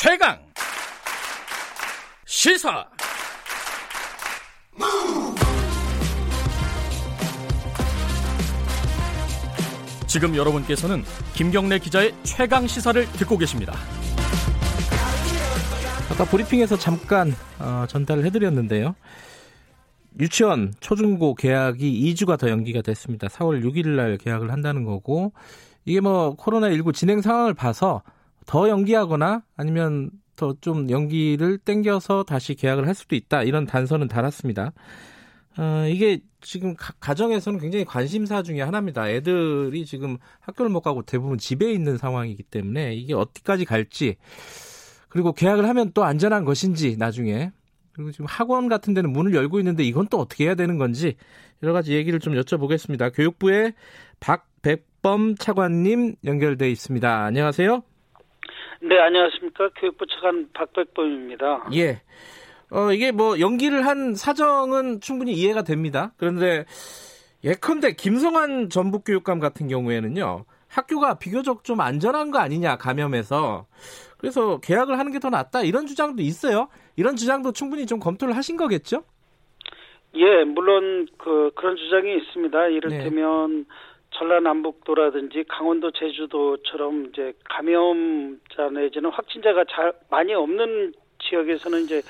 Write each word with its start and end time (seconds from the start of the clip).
최강 0.00 0.38
시사 2.24 2.86
지금 10.06 10.36
여러분께서는 10.36 11.02
김경래 11.34 11.80
기자의 11.80 12.14
최강 12.22 12.68
시사를 12.68 13.10
듣고 13.14 13.38
계십니다. 13.38 13.74
아까 16.12 16.24
브리핑에서 16.26 16.78
잠깐 16.78 17.34
어, 17.58 17.84
전달을 17.88 18.24
해드렸는데요. 18.26 18.94
유치원 20.20 20.74
초중고 20.78 21.34
계약이 21.34 22.14
2주가 22.14 22.38
더 22.38 22.48
연기가 22.50 22.82
됐습니다. 22.82 23.26
4월 23.26 23.64
6일 23.64 23.88
날 23.96 24.16
계약을 24.16 24.52
한다는 24.52 24.84
거고 24.84 25.32
이게 25.84 25.98
뭐 25.98 26.36
코로나 26.36 26.70
19 26.70 26.92
진행 26.92 27.20
상황을 27.20 27.52
봐서 27.52 28.04
더 28.48 28.68
연기하거나 28.68 29.42
아니면 29.56 30.10
더 30.36 30.54
좀 30.60 30.88
연기를 30.88 31.58
땡겨서 31.58 32.22
다시 32.22 32.54
계약을 32.54 32.86
할 32.86 32.94
수도 32.94 33.16
있다 33.16 33.42
이런 33.42 33.66
단서는 33.66 34.08
달았습니다. 34.08 34.72
어, 35.58 35.86
이게 35.88 36.20
지금 36.40 36.76
가, 36.76 37.14
정에서는 37.14 37.58
굉장히 37.58 37.84
관심사 37.84 38.42
중의 38.42 38.64
하나입니다. 38.64 39.10
애들이 39.10 39.84
지금 39.84 40.16
학교를 40.38 40.70
못 40.70 40.80
가고 40.80 41.02
대부분 41.02 41.36
집에 41.36 41.72
있는 41.72 41.98
상황이기 41.98 42.44
때문에 42.44 42.94
이게 42.94 43.14
어디까지 43.14 43.64
갈지 43.64 44.16
그리고 45.08 45.32
계약을 45.32 45.68
하면 45.68 45.90
또 45.92 46.04
안전한 46.04 46.44
것인지 46.44 46.96
나중에 46.96 47.50
그리고 47.92 48.12
지금 48.12 48.26
학원 48.26 48.68
같은 48.68 48.94
데는 48.94 49.10
문을 49.12 49.34
열고 49.34 49.58
있는데 49.58 49.82
이건 49.82 50.06
또 50.06 50.20
어떻게 50.20 50.44
해야 50.44 50.54
되는 50.54 50.78
건지 50.78 51.16
여러 51.64 51.72
가지 51.72 51.94
얘기를 51.94 52.20
좀 52.20 52.34
여쭤보겠습니다. 52.34 53.12
교육부의 53.12 53.74
박백범 54.20 55.34
차관님 55.34 56.14
연결돼 56.24 56.70
있습니다. 56.70 57.24
안녕하세요. 57.24 57.87
네, 58.80 58.98
안녕하십니까. 58.98 59.70
교육부 59.76 60.06
차관 60.06 60.48
박백범입니다. 60.52 61.68
예. 61.74 62.00
어, 62.70 62.92
이게 62.92 63.10
뭐 63.12 63.40
연기를 63.40 63.86
한 63.86 64.14
사정은 64.14 65.00
충분히 65.00 65.32
이해가 65.32 65.62
됩니다. 65.62 66.12
그런데 66.16 66.64
예컨대 67.42 67.92
김성환 67.94 68.68
전북교육감 68.70 69.40
같은 69.40 69.68
경우에는요. 69.68 70.44
학교가 70.68 71.18
비교적 71.18 71.64
좀 71.64 71.80
안전한 71.80 72.30
거 72.30 72.38
아니냐 72.38 72.76
감염해서 72.76 73.66
그래서 74.18 74.58
계약을 74.60 74.98
하는 74.98 75.12
게 75.12 75.18
더 75.18 75.30
낫다 75.30 75.62
이런 75.62 75.86
주장도 75.86 76.22
있어요. 76.22 76.68
이런 76.96 77.16
주장도 77.16 77.52
충분히 77.52 77.86
좀 77.86 77.98
검토를 78.00 78.36
하신 78.36 78.56
거겠죠? 78.58 79.02
예, 80.14 80.44
물론 80.44 81.06
그 81.16 81.50
그런 81.54 81.76
주장이 81.76 82.16
있습니다. 82.16 82.66
이를테면 82.68 83.58
네. 83.60 83.64
전라남북도라든지 84.18 85.44
강원도, 85.48 85.90
제주도처럼 85.92 87.06
이제 87.06 87.32
감염자 87.48 88.70
내지는 88.72 89.10
확진자가 89.10 89.64
잘 89.70 89.92
많이 90.10 90.34
없는 90.34 90.92
지역에서는 91.20 91.80
이제 91.80 92.02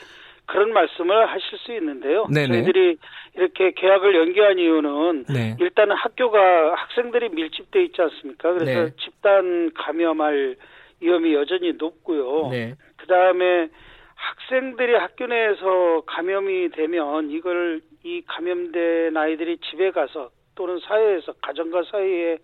그런 0.46 0.72
말씀을 0.72 1.28
하실 1.28 1.58
수 1.58 1.72
있는데요. 1.74 2.26
네네. 2.32 2.46
저희들이 2.46 2.96
이렇게 3.36 3.72
계약을 3.72 4.14
연기한 4.14 4.58
이유는 4.58 5.24
네. 5.28 5.56
일단은 5.60 5.94
학교가 5.94 6.74
학생들이 6.74 7.28
밀집돼 7.28 7.84
있지 7.84 8.00
않습니까? 8.00 8.54
그래서 8.54 8.84
네. 8.84 8.90
집단 8.98 9.70
감염할 9.74 10.56
위험이 11.00 11.34
여전히 11.34 11.74
높고요. 11.74 12.48
네. 12.50 12.74
그 12.96 13.06
다음에 13.06 13.68
학생들이 14.14 14.94
학교 14.94 15.26
내에서 15.26 16.02
감염이 16.06 16.70
되면 16.70 17.30
이걸 17.30 17.82
이 18.02 18.22
감염된 18.26 19.16
아이들이 19.16 19.58
집에 19.58 19.90
가서 19.90 20.30
또는 20.58 20.80
사회에서 20.80 21.32
가정과 21.40 21.84
사회에 21.84 22.38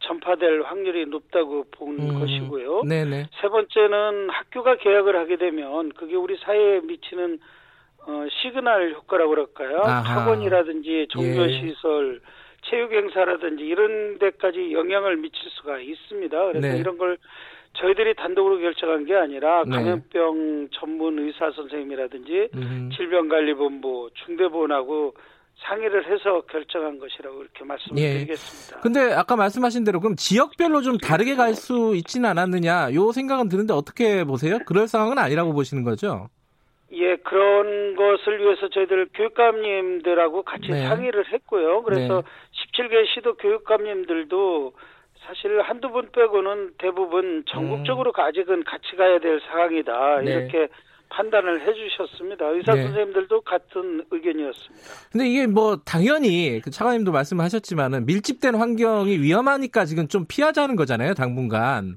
전파될 0.00 0.62
확률이 0.64 1.06
높다고 1.06 1.64
본 1.70 1.98
음, 1.98 2.20
것이고요. 2.20 2.82
네네. 2.82 3.28
세 3.40 3.48
번째는 3.48 4.28
학교가 4.28 4.76
개학을 4.76 5.16
하게 5.16 5.36
되면 5.36 5.88
그게 5.92 6.14
우리 6.14 6.36
사회에 6.36 6.80
미치는 6.80 7.38
어, 8.06 8.26
시그널 8.30 8.92
효과라고 8.92 9.30
그럴까요? 9.30 9.80
아하. 9.82 10.20
학원이라든지 10.20 11.06
종교시설, 11.08 12.20
예. 12.22 12.68
체육행사라든지 12.68 13.64
이런 13.64 14.18
데까지 14.18 14.72
영향을 14.72 15.16
미칠 15.16 15.38
수가 15.52 15.78
있습니다. 15.78 16.46
그래서 16.48 16.68
네. 16.68 16.78
이런 16.78 16.98
걸 16.98 17.16
저희들이 17.78 18.14
단독으로 18.14 18.58
결정한 18.58 19.06
게 19.06 19.14
아니라 19.14 19.64
네. 19.64 19.70
감염병 19.70 20.68
전문 20.72 21.18
의사 21.18 21.50
선생님이라든지 21.50 22.48
음. 22.54 22.90
질병관리본부, 22.94 24.10
중대보건하고 24.26 25.14
상의를 25.56 26.10
해서 26.12 26.42
결정한 26.50 26.98
것이라고 26.98 27.40
이렇게 27.40 27.64
말씀을 27.64 27.98
예. 28.02 28.12
드리겠습니다. 28.14 28.80
근데 28.80 29.12
아까 29.14 29.36
말씀하신 29.36 29.84
대로 29.84 30.00
그럼 30.00 30.16
지역별로 30.16 30.82
좀 30.82 30.98
다르게 30.98 31.36
갈 31.36 31.54
수 31.54 31.94
있지는 31.94 32.28
않았느냐 32.30 32.92
요 32.94 33.12
생각은 33.12 33.48
드는데 33.48 33.72
어떻게 33.72 34.24
보세요? 34.24 34.58
그럴 34.66 34.88
상황은 34.88 35.18
아니라고 35.18 35.52
보시는 35.52 35.84
거죠? 35.84 36.28
예, 36.92 37.16
그런 37.16 37.94
것을 37.96 38.40
위해서 38.40 38.68
저희들 38.68 39.08
교육감님들하고 39.14 40.42
같이 40.42 40.68
네. 40.68 40.86
상의를 40.88 41.32
했고요. 41.32 41.82
그래서 41.82 42.22
네. 42.22 42.82
17개 42.82 43.06
시도 43.14 43.34
교육감님들도 43.36 44.72
사실 45.26 45.60
한두 45.62 45.90
분 45.90 46.10
빼고는 46.12 46.74
대부분 46.78 47.44
전국적으로 47.46 48.12
음. 48.16 48.20
아직은 48.20 48.64
같이 48.64 48.94
가야 48.96 49.18
될 49.20 49.40
상황이다. 49.48 50.20
네. 50.22 50.32
이렇게 50.32 50.68
판단을 51.16 51.60
해주셨습니다. 51.66 52.46
의사 52.50 52.74
네. 52.74 52.82
선생님들도 52.84 53.40
같은 53.42 54.04
의견이었습니다. 54.10 54.84
근데 55.12 55.28
이게 55.28 55.46
뭐 55.46 55.76
당연히 55.84 56.60
그 56.62 56.70
차관님도 56.70 57.12
말씀하셨지만은 57.12 58.06
밀집된 58.06 58.54
환경이 58.56 59.18
위험하니까 59.18 59.84
지금 59.84 60.08
좀 60.08 60.24
피하자는 60.26 60.76
거잖아요, 60.76 61.14
당분간. 61.14 61.96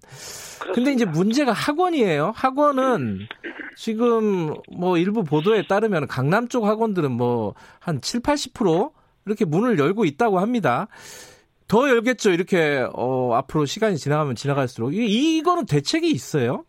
그렇습니다. 0.60 0.74
근데 0.74 0.92
이제 0.94 1.06
문제가 1.06 1.52
학원이에요. 1.52 2.34
학원은 2.36 3.28
지금 3.76 4.54
뭐 4.76 4.98
일부 4.98 5.24
보도에 5.24 5.68
따르면 5.68 6.08
강남 6.08 6.48
쪽 6.48 6.66
학원들은 6.66 7.12
뭐 7.12 7.54
한 7.88 8.02
7, 8.02 8.20
80% 8.20 8.92
이렇게 9.26 9.46
문을 9.46 9.80
열고 9.80 10.06
있다고 10.06 10.40
합니다. 10.40 10.88
더 11.68 11.90
열겠죠. 11.90 12.32
이렇게 12.32 12.86
어 12.94 13.34
앞으로 13.34 13.66
시간이 13.66 13.98
지나가면 13.98 14.36
지나갈수록 14.36 14.94
이 14.94 15.38
이거는 15.38 15.66
대책이 15.66 16.10
있어요? 16.10 16.64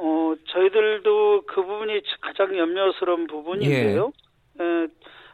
어, 0.00 0.34
저희들도 0.46 1.42
그 1.46 1.62
부분이 1.62 2.00
가장 2.20 2.56
염려스러운 2.56 3.26
부분인데요. 3.26 4.12
예. 4.60 4.64
에, 4.64 4.86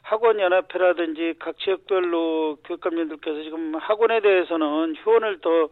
학원 0.02 0.40
연합회라든지 0.40 1.34
각 1.38 1.58
지역별로 1.58 2.56
교육감님들께서 2.64 3.42
지금 3.42 3.74
학원에 3.74 4.20
대해서는 4.20 4.96
휴원을 4.96 5.40
더 5.40 5.68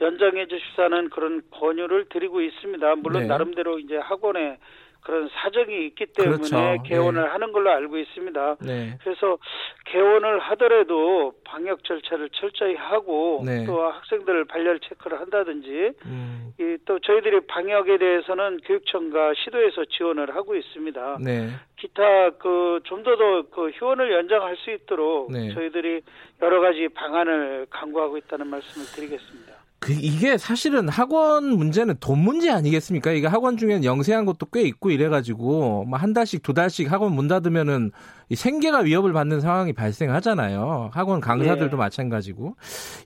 연장해 0.00 0.46
주십사는 0.46 1.10
그런 1.10 1.42
권유를 1.50 2.08
드리고 2.08 2.40
있습니다. 2.40 2.96
물론 2.96 3.22
네. 3.22 3.28
나름대로 3.28 3.78
이제 3.78 3.96
학원에 3.96 4.58
그런 5.06 5.28
사정이 5.32 5.86
있기 5.86 6.06
때문에 6.06 6.36
그렇죠. 6.48 6.82
개원을 6.82 7.22
네. 7.22 7.28
하는 7.28 7.52
걸로 7.52 7.70
알고 7.70 7.96
있습니다. 7.96 8.56
네. 8.60 8.98
그래서 9.04 9.38
개원을 9.84 10.40
하더라도 10.40 11.32
방역 11.44 11.84
절차를 11.84 12.28
철저히 12.30 12.74
하고 12.74 13.40
네. 13.46 13.64
또 13.66 13.84
학생들 13.84 14.46
발열 14.46 14.80
체크를 14.80 15.20
한다든지 15.20 15.92
음. 16.06 16.52
또 16.86 16.98
저희들이 16.98 17.46
방역에 17.46 17.98
대해서는 17.98 18.58
교육청과 18.64 19.34
시도에서 19.44 19.84
지원을 19.84 20.34
하고 20.34 20.56
있습니다. 20.56 21.18
네. 21.24 21.50
기타 21.76 22.30
그 22.30 22.80
좀 22.84 23.04
더 23.04 23.16
더그 23.16 23.70
휴원을 23.74 24.10
연장할 24.10 24.56
수 24.56 24.72
있도록 24.72 25.30
네. 25.30 25.54
저희들이 25.54 26.00
여러 26.42 26.60
가지 26.60 26.88
방안을 26.88 27.66
강구하고 27.70 28.16
있다는 28.16 28.48
말씀을 28.48 28.86
드리겠습니다. 28.86 29.55
그 29.78 29.92
이게 29.92 30.38
사실은 30.38 30.88
학원 30.88 31.50
문제는 31.50 31.96
돈 32.00 32.18
문제 32.18 32.50
아니겠습니까? 32.50 33.12
이게 33.12 33.26
학원 33.26 33.56
중에는 33.56 33.84
영세한 33.84 34.24
것도 34.24 34.46
꽤 34.52 34.62
있고 34.62 34.90
이래가지고 34.90 35.84
뭐한 35.84 36.12
달씩 36.14 36.42
두 36.42 36.54
달씩 36.54 36.90
학원 36.90 37.12
문 37.12 37.28
닫으면은 37.28 37.90
생계가 38.34 38.80
위협을 38.80 39.12
받는 39.12 39.40
상황이 39.40 39.72
발생하잖아요. 39.72 40.90
학원 40.92 41.20
강사들도 41.20 41.70
네. 41.70 41.76
마찬가지고 41.76 42.56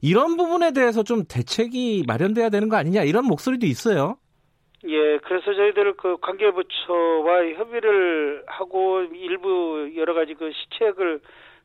이런 0.00 0.36
부분에 0.36 0.72
대해서 0.72 1.02
좀 1.02 1.24
대책이 1.28 2.04
마련돼야 2.06 2.50
되는 2.50 2.68
거 2.68 2.76
아니냐 2.76 3.02
이런 3.02 3.24
목소리도 3.24 3.66
있어요. 3.66 4.16
예, 4.84 5.18
그래서 5.24 5.52
저희들 5.52 5.94
그 5.94 6.16
관계부처와 6.22 7.52
협의를 7.56 8.44
하고 8.46 9.02
일부 9.02 9.90
여러 9.96 10.14
가지 10.14 10.34
그 10.34 10.50
시책을 10.52 11.20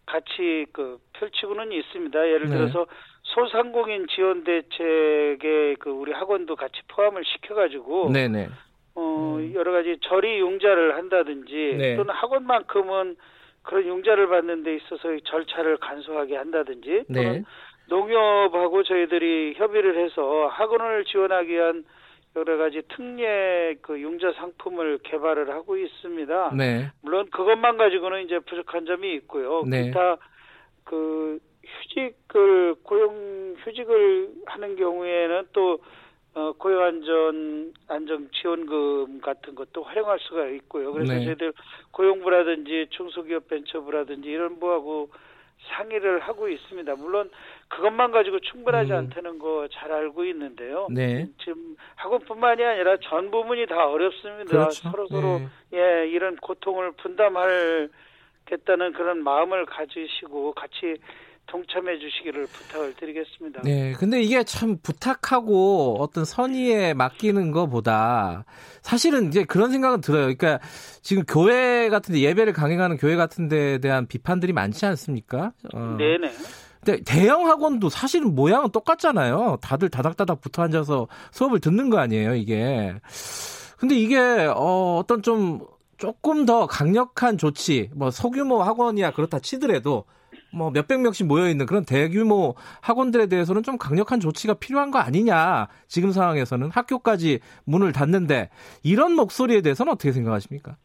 같이 0.06 0.66
그 0.74 0.98
펼치고는 1.14 1.72
있습니다. 1.72 2.20
예를 2.20 2.50
네. 2.50 2.58
들어서 2.58 2.86
소상공인 3.26 4.08
지원 4.08 4.44
대책에 4.44 5.76
그 5.80 5.90
우리 5.90 6.12
학원도 6.12 6.56
같이 6.56 6.80
포함을 6.88 7.24
시켜가지고 7.26 8.12
네네. 8.12 8.50
어 8.96 9.36
음. 9.40 9.54
여러 9.56 9.72
가지 9.72 9.98
저리 10.02 10.40
융자를 10.40 10.96
한다든지 10.96 11.76
네. 11.78 11.96
또는 11.96 12.14
학원만큼은 12.14 13.18
그런 13.64 13.86
융자를 13.86 14.30
받는 14.30 14.64
데 14.64 14.76
있어서 14.76 15.10
절차를 15.26 15.78
간소하게 15.78 16.36
한다든지 16.36 17.04
네. 17.08 17.14
또는 17.14 17.32
네. 17.40 17.44
농협하고 17.88 18.84
저희들이 18.84 19.56
협의를 19.58 19.98
해서 20.04 20.48
학원을 20.48 21.06
지원하기 21.06 21.52
위한 21.52 21.84
여러 22.36 22.58
가지 22.58 22.82
특례 22.90 23.76
그 23.82 24.00
융자 24.00 24.32
상품을 24.34 25.00
개발을 25.04 25.50
하고 25.52 25.78
있습니다. 25.78 26.54
네. 26.56 26.92
물론 27.02 27.30
그것만 27.32 27.78
가지고는 27.78 28.24
이제 28.26 28.40
부족한 28.40 28.86
점이 28.86 29.14
있고요. 29.16 29.64
네. 29.66 29.86
기타 29.86 30.18
그 30.84 31.40
휴직을 31.90 32.76
고용 32.84 33.56
휴직을 33.64 34.30
하는 34.46 34.76
경우에는 34.76 35.48
또 35.54 35.80
어, 36.34 36.52
고용안전 36.58 37.74
안정 37.88 38.30
지원금 38.32 39.22
같은 39.22 39.56
것도 39.56 39.84
활용할 39.84 40.20
수가 40.20 40.48
있고요. 40.48 40.92
그래서 40.92 41.14
네. 41.14 41.24
저희들 41.24 41.54
고용부라든지 41.92 42.88
중소기업 42.90 43.48
벤처부라든지 43.48 44.28
이런 44.28 44.60
부하고 44.60 45.10
상의를 45.70 46.20
하고 46.20 46.50
있습니다. 46.50 46.96
물론 46.96 47.30
그것만 47.70 48.12
가지고 48.12 48.40
충분하지 48.42 48.92
음. 48.92 48.98
않다는 48.98 49.40
거 49.40 49.66
잘 49.72 49.92
알고 49.92 50.26
있는데요. 50.26 50.88
네. 50.92 51.28
지금 51.40 51.76
학원뿐만이 51.96 52.64
아니라 52.64 52.98
전 52.98 53.32
부문이 53.32 53.66
다 53.68 53.88
어렵습니다. 53.88 54.46
그렇죠. 54.52 54.90
서로 54.90 55.08
서로 55.08 55.40
네. 55.72 56.04
예 56.04 56.08
이런 56.10 56.36
고통을 56.36 56.92
분담하겠다는 56.94 57.90
그런 58.94 59.24
마음을 59.24 59.66
가지시고 59.66 60.54
같이 60.54 60.98
동참해 61.48 62.00
주시기를 62.00 62.48
부탁을 62.48 62.96
드리겠습니다. 62.96 63.62
네, 63.64 63.94
근데 63.94 64.22
이게 64.22 64.44
참 64.44 64.78
부탁하고 64.82 65.98
어떤 66.00 66.26
선의에 66.26 66.94
맡기는 66.94 67.52
것보다 67.52 68.46
사실은 68.82 69.28
이제 69.28 69.44
그런 69.44 69.72
생각은 69.72 70.02
들어요. 70.02 70.22
그러니까 70.24 70.60
지금 71.02 71.24
교회 71.24 71.90
같은데 71.90 72.22
예배를 72.22 72.54
강행하는 72.54 72.98
교회 72.98 73.16
같은데 73.16 73.78
대한 73.80 74.08
비판들이 74.08 74.54
많지 74.54 74.86
않습니까? 74.86 75.54
어. 75.74 75.96
네네. 75.98 76.32
근데 76.84 77.04
대형 77.04 77.48
학원도 77.48 77.90
사실은 77.90 78.36
모양은 78.36 78.70
똑같잖아요. 78.70 79.58
다들 79.62 79.90
다닥다닥 79.90 80.42
붙어 80.42 80.62
앉아서 80.62 81.08
수업을 81.32 81.60
듣는 81.60 81.90
거 81.90 81.98
아니에요, 81.98 82.36
이게. 82.36 82.96
근데 83.78 83.96
이게 83.96 84.18
어, 84.20 85.00
어떤 85.00 85.22
좀 85.22 85.62
조금 85.98 86.46
더 86.46 86.68
강력한 86.68 87.38
조치, 87.38 87.90
뭐 87.96 88.12
소규모 88.12 88.62
학원이야 88.62 89.14
그렇다 89.14 89.40
치더라도 89.40 90.06
뭐 90.56 90.72
몇백 90.72 91.02
명씩 91.02 91.28
모여 91.28 91.50
있는 91.50 91.66
그런 91.66 91.84
대규모 91.86 92.56
학원들에 92.82 93.28
대해서는 93.28 93.62
좀 93.64 93.78
강력한 93.78 94.20
조치가 94.20 94.56
필요한 94.56 94.90
거 94.90 95.00
아니냐. 95.00 95.68
지금 95.88 96.12
상황에서는 96.12 96.70
학교까지 96.72 97.40
문을 97.66 97.92
닫는데 97.92 98.50
이런 98.84 99.14
목소리에 99.14 99.62
대해서는 99.62 99.92
어떻게 99.94 100.12
생각하십니까? 100.14 100.78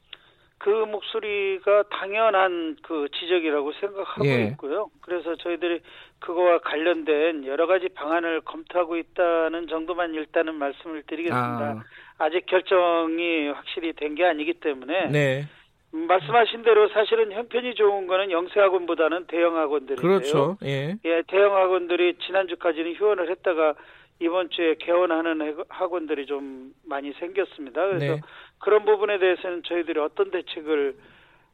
그 0.59 0.69
목소리가 0.69 1.85
당연한 1.91 2.77
그 2.83 3.07
지적이라고 3.19 3.73
생각하고 3.81 4.27
예. 4.27 4.49
있고요. 4.53 4.91
그래서 5.01 5.35
저희들이 5.37 5.81
그거와 6.19 6.59
관련된 6.59 7.47
여러 7.47 7.67
가지 7.67 7.89
방안을 7.89 8.43
검토하고 8.43 8.99
있다는 8.99 9.69
정도만 9.69 10.13
일단은 10.13 10.57
말씀을 10.57 11.03
드리겠습니다. 11.07 11.83
아. 12.19 12.29
직 12.31 12.45
결정이 12.45 13.49
확실히 13.49 13.95
된 13.95 14.15
게 14.15 14.27
아니기 14.27 14.53
때문에 14.61 15.07
네. 15.11 15.47
말씀하신 15.93 16.63
대로 16.63 16.89
사실은 16.89 17.33
형편이 17.33 17.75
좋은 17.75 18.07
거는 18.07 18.31
영세학원보다는 18.31 19.27
대형학원들인데요. 19.27 19.97
그렇죠. 19.97 20.57
예. 20.63 20.97
예, 21.05 21.23
대형학원들이 21.27 22.19
지난주까지는 22.27 22.95
휴원을 22.95 23.31
했다가 23.31 23.75
이번 24.21 24.51
주에 24.51 24.77
개원하는 24.79 25.57
학원들이 25.69 26.27
좀 26.27 26.73
많이 26.85 27.13
생겼습니다. 27.15 27.87
그래서 27.87 28.15
네. 28.15 28.21
그런 28.59 28.85
부분에 28.85 29.19
대해서는 29.19 29.63
저희들이 29.65 29.99
어떤 29.99 30.31
대책을 30.31 30.95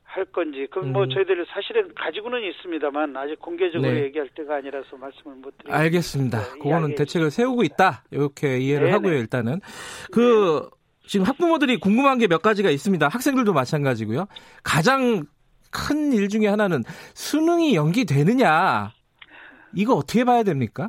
할 0.06 0.24
건지 0.26 0.66
그럼 0.70 0.92
뭐 0.92 1.04
음. 1.04 1.10
저희들이 1.10 1.44
사실은 1.48 1.92
가지고는 1.94 2.42
있습니다만 2.42 3.16
아직 3.16 3.38
공개적으로 3.40 3.90
네. 3.90 4.04
얘기할 4.04 4.28
때가 4.30 4.56
아니라서 4.56 4.96
말씀을 4.96 5.36
못 5.36 5.56
드리겠습니다. 5.58 5.78
알겠습니다. 5.78 6.38
네, 6.38 6.58
그거는 6.60 6.94
대책을 6.94 7.30
세우고 7.30 7.64
있다 7.64 8.04
이렇게 8.12 8.58
이해를 8.58 8.86
네네. 8.86 8.92
하고요 8.92 9.14
일단은 9.14 9.60
그 10.12 10.68
지금 11.06 11.26
학부모들이 11.26 11.78
궁금한 11.78 12.18
게 12.18 12.26
몇 12.26 12.42
가지가 12.42 12.70
있습니다. 12.70 13.08
학생들도 13.08 13.52
마찬가지고요. 13.52 14.26
가장 14.64 15.24
큰 15.70 16.12
일 16.12 16.28
중에 16.28 16.46
하나는 16.46 16.82
수능이 17.14 17.74
연기되느냐. 17.76 18.92
이거 19.74 19.94
어떻게 19.94 20.24
봐야 20.24 20.42
됩니까? 20.42 20.88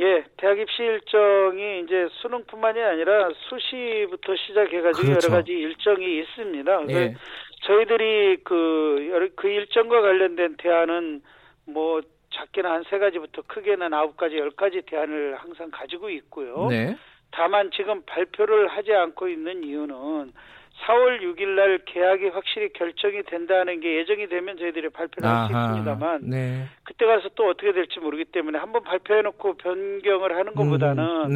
예, 0.00 0.24
대학 0.36 0.56
입시 0.58 0.82
일정이 0.82 1.80
이제 1.82 2.06
수능뿐만이 2.22 2.80
아니라 2.80 3.28
수시부터 3.48 4.36
시작해가지고 4.46 5.06
그렇죠. 5.08 5.26
여러 5.28 5.40
가지 5.40 5.52
일정이 5.52 6.20
있습니다. 6.20 6.82
예. 6.90 7.14
저희들이 7.66 8.36
그, 8.44 9.28
그 9.34 9.48
일정과 9.48 10.00
관련된 10.00 10.56
대안은 10.58 11.20
뭐 11.66 12.00
작게는 12.30 12.70
한 12.70 12.84
세 12.88 12.98
가지부터 12.98 13.42
크게는 13.48 13.92
아홉 13.92 14.16
가지, 14.16 14.36
열 14.36 14.50
가지 14.52 14.80
대안을 14.86 15.36
항상 15.38 15.68
가지고 15.72 16.08
있고요. 16.10 16.68
네. 16.70 16.96
다만 17.30 17.70
지금 17.72 18.02
발표를 18.06 18.68
하지 18.68 18.92
않고 18.94 19.28
있는 19.28 19.64
이유는 19.64 20.32
4월 20.86 21.20
6일 21.20 21.48
날 21.56 21.78
계약이 21.84 22.28
확실히 22.28 22.72
결정이 22.72 23.24
된다는 23.24 23.80
게 23.80 23.96
예정이 23.96 24.28
되면 24.28 24.56
저희들이 24.56 24.90
발표를 24.90 25.28
할 25.28 25.46
수 25.48 25.52
있습니다만 25.52 26.20
네. 26.30 26.66
그때 26.84 27.04
가서 27.04 27.28
또 27.34 27.48
어떻게 27.48 27.72
될지 27.72 27.98
모르기 27.98 28.24
때문에 28.26 28.58
한번 28.58 28.84
발표해 28.84 29.22
놓고 29.22 29.54
변경을 29.54 30.36
하는 30.36 30.54
것보다는 30.54 31.04
음, 31.04 31.32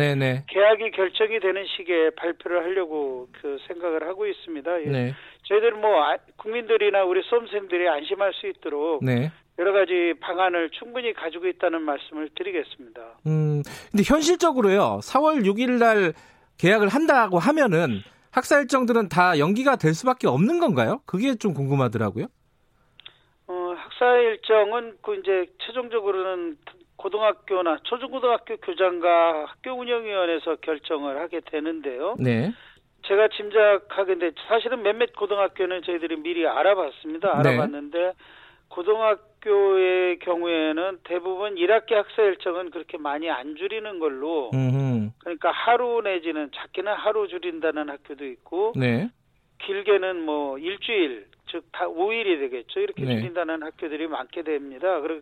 계약이 0.49 0.93
결정이 0.93 1.41
되는 1.41 1.65
시기에 1.67 2.11
발표를 2.11 2.62
하려고 2.62 3.29
그 3.41 3.59
생각을 3.67 4.06
하고 4.06 4.27
있습니다. 4.27 4.83
예. 4.83 4.87
네. 4.87 5.15
저희들 5.43 5.73
뭐 5.73 6.05
아, 6.05 6.17
국민들이나 6.37 7.03
우리 7.05 7.23
수험생들이 7.23 7.89
안심할 7.89 8.33
수 8.35 8.47
있도록 8.47 9.05
네. 9.05 9.33
여러 9.58 9.72
가지 9.72 10.14
방안을 10.20 10.70
충분히 10.70 11.12
가지고 11.12 11.46
있다는 11.46 11.82
말씀을 11.82 12.31
드리겠습니다. 12.34 13.00
음, 13.26 13.62
근데 13.90 14.02
현실적으로요. 14.04 15.00
4월 15.02 15.44
6일 15.44 15.78
날 15.78 16.14
계약을 16.58 16.88
한다고 16.88 17.38
하면은 17.38 18.00
학사 18.31 18.58
일정들은 18.58 19.08
다 19.08 19.38
연기가 19.38 19.76
될 19.76 19.93
수밖에 19.93 20.26
없는 20.26 20.58
건가요? 20.58 21.02
그게 21.04 21.34
좀 21.34 21.52
궁금하더라고요. 21.52 22.26
어, 23.49 23.75
학사 23.76 24.16
일정은 24.16 24.96
그 25.02 25.16
이제 25.16 25.46
최종적으로는 25.66 26.56
고등학교나 26.96 27.78
초중고등학교 27.82 28.56
교장과 28.58 29.46
학교 29.48 29.72
운영위원회에서 29.72 30.56
결정을 30.56 31.20
하게 31.20 31.40
되는데요. 31.40 32.14
네. 32.19 32.52
제가 33.06 33.28
짐작하건데 33.28 34.31
사실은 34.48 34.82
몇몇 34.82 35.12
고등학교는 35.14 35.82
저희들이 35.82 36.16
미리 36.16 36.46
알아봤습니다. 36.46 37.43
네. 37.43 37.50
알아봤는데 37.50 37.98
네. 37.98 38.12
고등학교 38.69 39.31
의 39.50 40.19
경우에는 40.21 40.99
대부분 41.05 41.56
1학기 41.56 41.94
학사 41.94 42.23
일정은 42.23 42.71
그렇게 42.71 42.99
많이 42.99 43.31
안 43.31 43.56
줄이는 43.56 43.99
걸로 43.99 44.50
음흠. 44.55 45.11
그러니까 45.19 45.50
하루 45.50 46.00
내지는 46.03 46.50
작게는 46.55 46.93
하루 46.93 47.29
줄인다는 47.29 47.91
학교도 47.91 48.25
있고 48.27 48.73
네. 48.77 49.11
길게는 49.59 50.25
뭐 50.25 50.59
일주일 50.59 51.27
즉 51.53 51.62
다 51.71 51.87
5일이 51.87 52.39
되겠죠. 52.41 52.81
이렇게 52.81 53.05
네. 53.05 53.17
줄인다는 53.17 53.62
학교들이 53.62 54.09
많게 54.09 54.43
됩니다. 54.43 55.00
그러, 55.00 55.21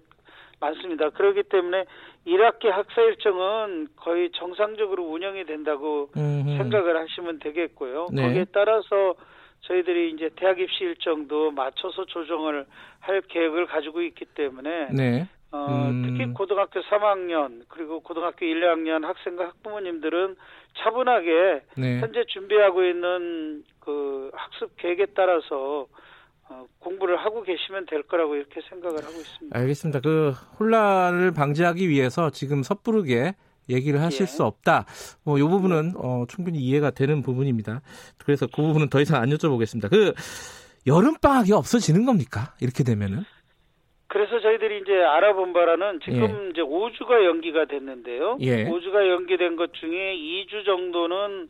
많습니다. 0.61 1.11
그렇기 1.11 1.45
때문에 1.45 1.85
1학기 2.27 2.69
학사 2.69 3.01
일정은 3.03 3.89
거의 3.97 4.31
정상적으로 4.33 5.05
운영이 5.05 5.45
된다고 5.45 6.11
음흠. 6.17 6.57
생각을 6.59 6.97
하시면 6.97 7.41
되겠고요. 7.41 8.09
네. 8.13 8.23
거기에 8.23 8.47
따라서 8.53 9.15
저희들이 9.63 10.13
이제 10.13 10.31
대학 10.37 10.59
입시 10.59 10.85
일정도 10.85 11.51
맞춰서 11.51 12.05
조정을 12.07 12.67
할 13.01 13.21
계획을 13.23 13.67
가지고 13.67 14.03
있기 14.03 14.25
때문에 14.27 14.89
네. 14.93 15.29
어, 15.53 15.89
음. 15.91 16.03
특히 16.07 16.33
고등학교 16.33 16.81
3학년 16.81 17.63
그리고 17.69 18.01
고등학교 18.01 18.45
1, 18.47 18.61
2학년 18.61 19.03
학생과 19.03 19.47
학부모님들은 19.49 20.37
차분하게 20.79 21.63
네. 21.77 21.99
현재 21.99 22.25
준비하고 22.29 22.85
있는 22.85 23.65
그 23.81 24.31
학습 24.33 24.77
계획에 24.77 25.07
따라서 25.15 25.87
어, 26.49 26.67
공부를 26.81 27.17
하고 27.17 27.43
계시면 27.43 27.87
될 27.87 28.03
거라고 28.03 28.37
이렇게 28.37 28.61
생각을 28.69 28.99
하고 28.99 29.13
있습니다. 29.13 29.59
알겠습니다. 29.59 30.01
그 30.01 30.33
혼란을 30.59 31.33
방지하기 31.33 31.89
위해서 31.89 32.31
지금 32.31 32.63
섣부르게 32.63 33.35
얘기를 33.71 34.01
하실 34.01 34.23
예. 34.23 34.27
수 34.27 34.45
없다. 34.45 34.87
뭐, 35.25 35.39
이 35.39 35.43
부분은 35.43 35.95
어, 35.97 36.25
충분히 36.29 36.59
이해가 36.59 36.91
되는 36.91 37.23
부분입니다. 37.23 37.81
그래서 38.25 38.47
그 38.47 38.63
부분은 38.63 38.89
더 38.89 39.01
이상 39.01 39.23
안 39.23 39.31
여쭤보겠습니다. 39.31 39.91
그 39.91 40.13
여름 40.87 41.15
방학이 41.21 41.53
없어지는 41.53 42.05
겁니까? 42.05 42.55
이렇게 42.61 42.85
되면은? 42.85 43.25
그래서 44.11 44.41
저희들이 44.41 44.81
이제 44.81 44.93
알아본 44.93 45.53
바라는 45.53 46.01
지금 46.05 46.47
예. 46.47 46.51
이제 46.51 46.63
5주가 46.63 47.25
연기가 47.25 47.67
됐는데요. 47.67 48.39
예. 48.41 48.65
5주가 48.65 49.09
연기된 49.09 49.55
것 49.55 49.73
중에 49.75 50.17
2주 50.17 50.65
정도는 50.67 51.49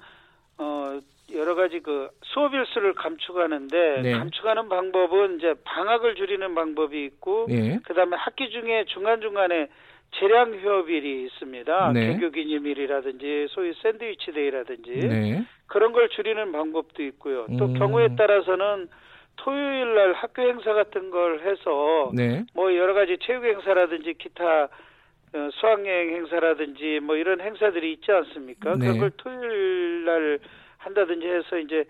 어 0.59 1.01
여러 1.35 1.55
가지 1.55 1.81
그 1.81 2.11
수업 2.23 2.53
일수를 2.53 2.93
감축하는데 2.95 4.03
네. 4.03 4.13
감축하는 4.13 4.69
방법은 4.69 5.39
이제 5.39 5.55
방학을 5.65 6.17
줄이는 6.17 6.55
방법이 6.55 7.03
있고 7.07 7.47
예. 7.49 7.79
그다음에 7.85 8.17
학기 8.19 8.51
중에 8.51 8.85
중간 8.89 9.23
중간에 9.23 9.69
재량 10.13 10.55
휴업일이 10.55 11.25
있습니다. 11.25 11.93
네. 11.93 12.15
개교 12.15 12.31
기념일이라든지 12.31 13.47
소위 13.51 13.73
sandwich 13.75 14.33
day라든지 14.33 14.91
네. 14.91 15.45
그런 15.67 15.93
걸 15.93 16.09
줄이는 16.09 16.53
방법도 16.53 17.03
있고요. 17.05 17.47
또 17.59 17.67
음. 17.67 17.75
경우에 17.75 18.17
따라서는 18.17 18.89
토요일 19.37 19.95
날 19.95 20.13
학교 20.13 20.43
행사 20.43 20.75
같은 20.75 21.11
걸 21.11 21.41
해서 21.41 22.11
네. 22.15 22.45
뭐 22.55 22.75
여러 22.77 22.93
가지 22.93 23.17
체육 23.23 23.45
행사라든지 23.45 24.15
기타 24.15 24.69
어, 25.33 25.49
수학여행 25.53 26.11
행사라든지 26.17 26.99
뭐 27.01 27.17
이런 27.17 27.41
행사들이 27.41 27.93
있지 27.93 28.11
않습니까? 28.11 28.75
네. 28.77 28.89
그걸 28.89 29.11
토요일 29.17 30.05
날 30.05 30.39
한다든지 30.79 31.27
해서 31.27 31.57
이제 31.59 31.85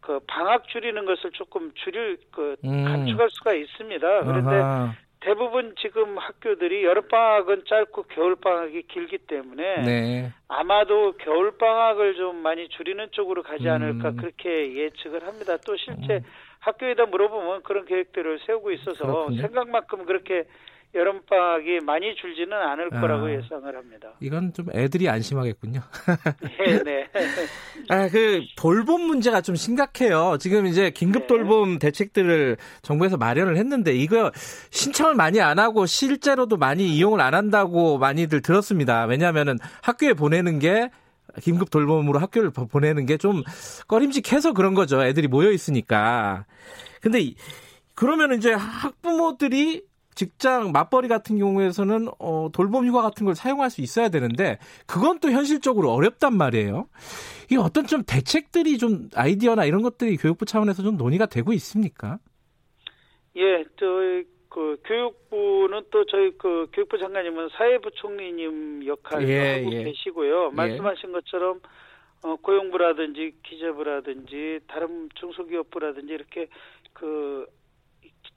그 0.00 0.20
방학 0.26 0.68
줄이는 0.68 1.04
것을 1.06 1.30
조금 1.32 1.72
줄일 1.74 2.18
그 2.30 2.56
음. 2.64 2.84
감축할 2.84 3.30
수가 3.30 3.54
있습니다. 3.54 4.24
그런데 4.24 4.54
아하. 4.54 4.94
대부분 5.26 5.74
지금 5.80 6.16
학교들이 6.16 6.84
여름방학은 6.84 7.64
짧고 7.68 8.04
겨울방학이 8.04 8.82
길기 8.86 9.18
때문에 9.18 9.82
네. 9.82 10.32
아마도 10.46 11.16
겨울방학을 11.16 12.14
좀 12.14 12.36
많이 12.36 12.68
줄이는 12.68 13.08
쪽으로 13.10 13.42
가지 13.42 13.68
않을까 13.68 14.10
음. 14.10 14.16
그렇게 14.18 14.76
예측을 14.76 15.26
합니다. 15.26 15.56
또 15.66 15.76
실제 15.76 16.14
음. 16.14 16.24
학교에다 16.60 17.06
물어보면 17.06 17.64
그런 17.64 17.86
계획들을 17.86 18.38
세우고 18.46 18.70
있어서 18.70 19.04
그렇군요. 19.04 19.42
생각만큼 19.42 20.04
그렇게 20.04 20.44
여름방학이 20.94 21.80
많이 21.80 22.14
줄지는 22.14 22.52
않을 22.52 22.90
아, 22.92 23.00
거라고 23.00 23.28
예상을 23.28 23.76
합니다. 23.76 24.12
이건 24.20 24.52
좀 24.52 24.66
애들이 24.72 25.08
안심하겠군요. 25.08 25.80
네, 26.58 26.82
네. 26.84 26.95
아, 27.88 28.08
그 28.08 28.42
돌봄 28.56 29.02
문제가 29.02 29.40
좀 29.40 29.54
심각해요. 29.56 30.38
지금 30.40 30.66
이제 30.66 30.90
긴급 30.90 31.22
네. 31.22 31.26
돌봄 31.28 31.78
대책들을 31.78 32.56
정부에서 32.82 33.16
마련을 33.16 33.56
했는데 33.56 33.94
이거 33.94 34.32
신청을 34.70 35.14
많이 35.14 35.40
안 35.40 35.58
하고 35.58 35.86
실제로도 35.86 36.56
많이 36.56 36.96
이용을 36.96 37.20
안 37.20 37.34
한다고 37.34 37.98
많이들 37.98 38.42
들었습니다. 38.42 39.04
왜냐하면은 39.04 39.58
학교에 39.82 40.14
보내는 40.14 40.58
게 40.58 40.90
긴급 41.42 41.70
돌봄으로 41.70 42.18
학교를 42.18 42.50
보내는 42.50 43.06
게 43.06 43.16
좀 43.18 43.42
꺼림직해서 43.88 44.52
그런 44.52 44.74
거죠. 44.74 45.02
애들이 45.04 45.28
모여 45.28 45.50
있으니까. 45.50 46.44
근데 47.00 47.32
그러면 47.94 48.34
이제 48.36 48.52
학부모들이 48.52 49.82
직장 50.16 50.72
맞벌이 50.72 51.06
같은 51.06 51.38
경우에서는 51.38 52.08
어, 52.18 52.48
돌봄 52.52 52.86
휴가 52.86 53.02
같은 53.02 53.26
걸 53.26 53.36
사용할 53.36 53.70
수 53.70 53.82
있어야 53.82 54.08
되는데 54.08 54.58
그건 54.86 55.20
또 55.20 55.30
현실적으로 55.30 55.92
어렵단 55.92 56.36
말이에요. 56.36 56.88
이 57.52 57.56
어떤 57.56 57.86
좀 57.86 58.02
대책들이 58.02 58.78
좀 58.78 59.08
아이디어나 59.14 59.66
이런 59.66 59.82
것들이 59.82 60.16
교육부 60.16 60.44
차원에서 60.44 60.82
좀 60.82 60.96
논의가 60.96 61.26
되고 61.26 61.52
있습니까? 61.52 62.18
예, 63.36 63.64
저희 63.78 64.24
그 64.48 64.78
교육부는 64.84 65.82
또 65.90 66.06
저희 66.06 66.32
그 66.38 66.66
교육부 66.72 66.98
장관님은 66.98 67.50
사회부 67.50 67.90
총리님 67.92 68.86
역할을 68.86 69.28
예, 69.28 69.58
하고 69.58 69.72
예. 69.74 69.84
계시고요. 69.84 70.46
예. 70.50 70.56
말씀하신 70.56 71.12
것처럼 71.12 71.60
어, 72.22 72.36
고용부라든지 72.36 73.34
기재부라든지 73.42 74.60
다른 74.66 75.10
중소기업부라든지 75.14 76.12
이렇게 76.12 76.48
그 76.94 77.46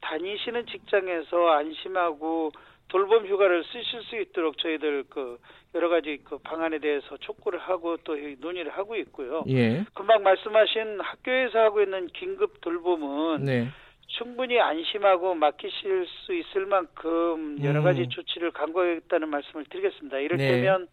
다니시는 0.01 0.65
직장에서 0.67 1.49
안심하고 1.51 2.51
돌봄 2.87 3.25
휴가를 3.27 3.63
쓰실 3.65 4.01
수 4.03 4.15
있도록 4.19 4.57
저희들 4.57 5.03
그 5.09 5.37
여러 5.75 5.89
가지 5.89 6.17
그 6.23 6.39
방안에 6.39 6.79
대해서 6.79 7.17
촉구를 7.17 7.59
하고 7.59 7.97
또 7.97 8.15
논의를 8.39 8.71
하고 8.71 8.95
있고요. 8.95 9.43
예. 9.49 9.85
금방 9.93 10.23
말씀하신 10.23 10.99
학교에서 10.99 11.59
하고 11.59 11.81
있는 11.83 12.07
긴급 12.07 12.59
돌봄은 12.61 13.45
네. 13.45 13.67
충분히 14.07 14.59
안심하고 14.59 15.35
맡기실 15.35 16.07
수 16.07 16.33
있을 16.33 16.65
만큼 16.65 17.57
여러 17.63 17.83
가지 17.83 18.01
음. 18.01 18.09
조치를 18.09 18.51
강구하겠다는 18.51 19.29
말씀을 19.29 19.65
드리겠습니다. 19.65 20.17
이를테면 20.17 20.87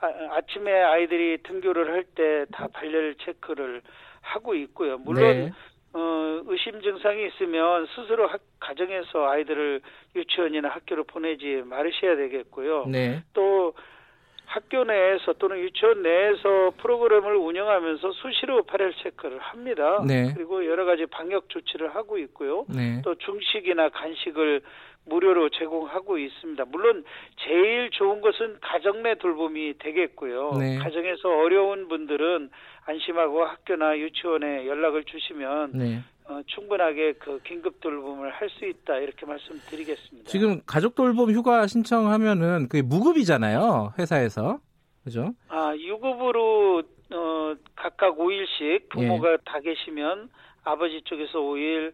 네. 0.00 0.08
아, 0.30 0.40
침에 0.52 0.72
아이들이 0.72 1.38
등교를 1.42 1.92
할 1.92 2.04
때 2.14 2.46
다 2.52 2.68
발열 2.68 3.16
체크를 3.16 3.82
하고 4.22 4.54
있고요. 4.54 4.96
물론 4.98 5.22
네. 5.24 5.52
어, 5.98 6.42
의심 6.46 6.80
증상이 6.80 7.26
있으면 7.26 7.86
스스로 7.94 8.28
학, 8.28 8.40
가정에서 8.60 9.28
아이들을 9.28 9.80
유치원이나 10.14 10.68
학교로 10.68 11.04
보내지 11.04 11.62
말으셔야 11.66 12.16
되겠고요. 12.16 12.86
네. 12.86 13.22
또 13.34 13.74
학교 14.46 14.84
내에서 14.84 15.34
또는 15.34 15.58
유치원 15.58 16.02
내에서 16.02 16.72
프로그램을 16.78 17.34
운영하면서 17.34 18.12
수시로 18.12 18.62
발열 18.62 18.94
체크를 18.94 19.38
합니다. 19.40 20.02
네. 20.06 20.32
그리고 20.34 20.64
여러 20.66 20.84
가지 20.84 21.04
방역 21.06 21.48
조치를 21.48 21.94
하고 21.94 22.16
있고요. 22.18 22.64
네. 22.68 23.02
또 23.04 23.14
중식이나 23.16 23.90
간식을 23.90 24.62
무료로 25.08 25.50
제공하고 25.50 26.18
있습니다. 26.18 26.64
물론 26.66 27.04
제일 27.46 27.90
좋은 27.90 28.20
것은 28.20 28.58
가정 28.60 29.02
내 29.02 29.14
돌봄이 29.16 29.78
되겠고요. 29.78 30.52
네. 30.58 30.78
가정에서 30.78 31.28
어려운 31.28 31.88
분들은 31.88 32.50
안심하고 32.84 33.44
학교나 33.44 33.98
유치원에 33.98 34.66
연락을 34.66 35.04
주시면 35.04 35.72
네. 35.74 36.00
어, 36.28 36.40
충분하게 36.46 37.14
그 37.14 37.40
긴급 37.44 37.80
돌봄을 37.80 38.30
할 38.30 38.48
수 38.50 38.64
있다 38.66 38.96
이렇게 38.98 39.24
말씀드리겠습니다. 39.26 40.28
지금 40.28 40.60
가족 40.66 40.94
돌봄 40.94 41.30
휴가 41.30 41.66
신청하면은 41.66 42.68
그게 42.68 42.82
무급이잖아요 42.82 43.92
회사에서 43.98 44.58
그죠? 45.04 45.32
아 45.48 45.74
유급으로 45.76 46.82
어, 47.14 47.54
각각 47.76 48.16
5일씩 48.18 48.88
부모가 48.90 49.32
예. 49.32 49.36
다 49.44 49.60
계시면 49.60 50.28
아버지 50.64 51.00
쪽에서 51.04 51.38
5일 51.40 51.92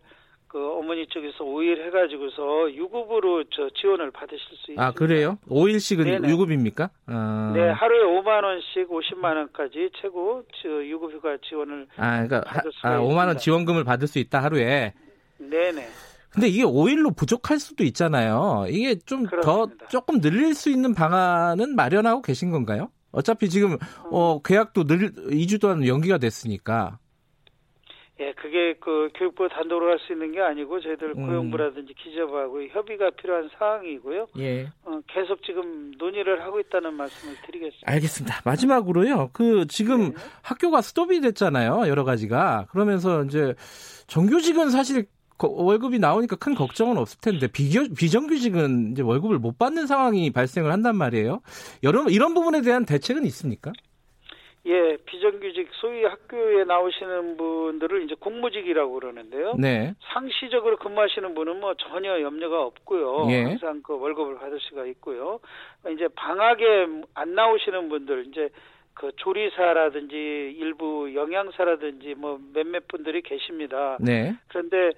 그 0.55 0.79
어머니 0.79 1.05
쪽에서 1.09 1.43
5일 1.43 1.85
해가지고서 1.87 2.73
유급으로 2.75 3.43
저 3.51 3.69
지원을 3.71 4.13
받으실 4.13 4.39
수 4.39 4.55
있습니다. 4.71 4.87
아 4.87 4.93
그래요? 4.93 5.37
5일씩은 5.49 6.05
네네. 6.05 6.29
유급입니까? 6.29 6.91
아. 7.07 7.53
네, 7.57 7.71
하루에 7.71 8.05
5만 8.05 8.45
원씩 8.45 8.89
50만 8.89 9.35
원까지 9.37 9.91
최고 10.01 10.45
저 10.63 10.69
유급휴가 10.69 11.39
지원을 11.49 11.89
아 11.97 12.23
그러니까 12.25 12.43
받을 12.43 12.71
수가 12.73 12.89
아, 12.89 13.01
5만 13.01 13.27
원 13.27 13.37
지원금을 13.37 13.83
받을 13.83 14.07
수 14.07 14.21
있다 14.21 14.45
하루에. 14.45 14.95
네네. 15.39 15.89
근데 16.31 16.47
이게 16.47 16.63
5일로 16.63 17.17
부족할 17.17 17.59
수도 17.59 17.83
있잖아요. 17.83 18.67
이게 18.69 18.95
좀 18.95 19.27
더 19.43 19.67
조금 19.91 20.21
늘릴 20.21 20.55
수 20.55 20.71
있는 20.71 20.95
방안은 20.95 21.75
마련하고 21.75 22.23
계신 22.23 22.53
건가요? 22.53 22.91
어차피 23.11 23.49
지금 23.49 23.77
어, 24.13 24.41
계약도 24.41 24.85
늘 24.85 25.11
2주 25.31 25.61
동안 25.61 25.85
연기가 25.85 26.19
됐으니까. 26.19 26.99
예, 28.21 28.33
그게 28.33 28.75
그 28.81 29.09
교육부 29.17 29.49
단독으로 29.49 29.91
할 29.91 29.99
수 30.07 30.13
있는 30.13 30.33
게 30.33 30.41
아니고 30.41 30.81
저희들 30.81 31.15
음. 31.17 31.27
고용부라든지 31.27 31.95
기재부하고 31.95 32.63
협의가 32.69 33.11
필요한 33.11 33.49
사항이고요. 33.59 34.27
예. 34.39 34.69
어, 34.85 35.01
계속 35.09 35.43
지금 35.43 35.93
논의를 35.99 36.43
하고 36.43 36.61
있다는 36.61 36.95
말씀을 36.95 37.35
드리겠습니다. 37.47 37.91
알겠습니다. 37.91 38.43
마지막으로요. 38.45 39.31
그 39.33 39.67
지금 39.69 40.11
네. 40.11 40.15
학교가 40.43 40.81
스톱이 40.83 41.21
됐잖아요. 41.23 41.89
여러 41.89 42.05
가지가. 42.05 42.67
그러면서 42.71 43.25
이제 43.25 43.55
정규직은 44.07 44.71
사실 44.71 45.07
월급이 45.39 45.99
나오니까 45.99 46.37
큰 46.37 46.55
걱정은 46.55 46.97
없을 46.97 47.21
텐데 47.21 47.49
비교, 47.49 47.83
비정규직은 47.95 48.93
이제 48.93 49.03
월급을 49.03 49.39
못 49.39 49.59
받는 49.59 49.87
상황이 49.87 50.31
발생을 50.31 50.71
한단 50.71 50.97
말이에요. 50.97 51.41
여러 51.83 52.05
이런 52.09 52.35
부분에 52.35 52.63
대한 52.63 52.85
대책은 52.85 53.27
있습니까? 53.27 53.73
예, 54.67 54.97
비정규직 55.05 55.69
소위 55.73 56.05
학교에 56.05 56.65
나오시는 56.65 57.37
분들을 57.37 58.05
이제 58.05 58.15
공무직이라고 58.19 58.95
그러는데요. 58.95 59.55
네. 59.59 59.95
상시적으로 60.13 60.79
근무하시는 60.79 61.35
분은 61.35 61.61
뭐 61.61 61.75
전혀 61.75 62.21
염려가 62.21 62.63
없고요. 62.63 63.27
예. 63.31 63.43
항상 63.43 63.83
그 63.83 63.99
월급을 63.99 64.39
받을 64.39 64.59
수가 64.61 64.87
있고요. 64.87 65.41
이제 65.93 66.09
방학에 66.15 66.87
안 67.15 67.35
나오시는 67.35 67.91
분들 67.91 68.27
이제 68.29 68.49
그 68.95 69.11
조리사라든지 69.17 70.17
일부 70.59 71.15
영양사라든지 71.15 72.15
뭐 72.15 72.41
몇몇 72.55 72.89
분들이 72.89 73.21
계십니다. 73.21 73.99
네. 74.01 74.35
그런데 74.49 74.93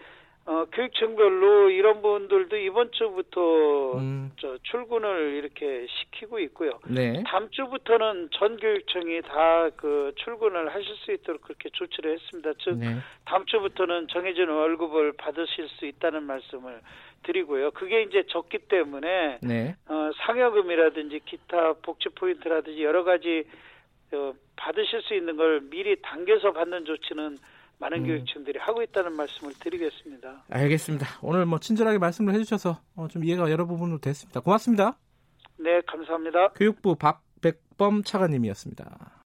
어, 0.47 0.65
교육청별로 0.73 1.71
이런 1.71 2.03
분들도 2.03 2.57
이번 2.57 2.93
주부터 2.93 3.99
음. 3.99 4.33
저 4.39 4.57
출근을 4.63 5.35
이렇게 5.35 5.87
시키고 5.89 6.39
있고요. 6.41 6.79
네. 6.89 7.23
다음 7.27 7.51
주부터는 7.51 8.29
전 8.33 8.57
교육청이 8.57 9.23
다 9.23 9.71
그 9.77 10.13
출근을 10.17 10.75
하실 10.75 10.95
수 10.97 11.13
있도록 11.13 11.43
그렇게 11.43 11.69
조치를 11.71 12.15
했습니다. 12.15 12.53
즉 12.59 12.79
네. 12.79 12.97
다음 13.25 13.45
주부터는 13.47 14.09
정해진 14.09 14.49
월급을 14.49 15.13
받으실 15.13 15.69
수 15.69 15.87
있다는 15.87 16.25
말씀을 16.25 16.81
드리고요. 17.25 17.73
그게 17.73 18.03
이제 18.03 18.25
적기 18.29 18.59
때문에 18.59 19.39
네. 19.43 19.77
어, 19.89 20.11
상여금이라든지 20.19 21.21
기타 21.25 21.75
복지 21.83 22.09
포인트라든지 22.11 22.83
여러 22.85 23.05
가지 23.05 23.45
어, 24.13 24.33
받으실 24.57 25.03
수 25.03 25.15
있는 25.15 25.37
걸 25.37 25.61
미리 25.63 26.01
당겨서 26.01 26.53
받는 26.53 26.85
조치는 26.85 27.37
많은 27.79 27.99
음. 27.99 28.07
교육청들이 28.07 28.59
하고 28.59 28.83
있다는 28.83 29.13
말씀을 29.15 29.53
드리겠습니다. 29.61 30.45
알겠습니다. 30.51 31.07
오늘 31.23 31.47
뭐 31.47 31.59
친절하게 31.59 31.99
말씀을 31.99 32.35
해주셔서 32.35 32.81
어, 32.97 33.09
좀 33.09 33.25
이해가 33.25 33.51
여러 33.51 33.67
부분으로 33.67 33.99
됐습니다. 33.99 34.41
고맙습니다. 34.41 34.97
네, 35.59 35.81
감사합니다. 35.87 36.49
교육부 36.53 36.97
박백범 36.97 38.03
차관님이었습니다. 38.03 39.16